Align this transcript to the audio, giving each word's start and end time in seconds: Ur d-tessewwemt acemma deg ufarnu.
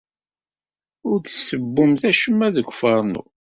Ur 1.09 1.17
d-tessewwemt 1.19 2.01
acemma 2.09 2.47
deg 2.55 2.67
ufarnu. 2.71 3.23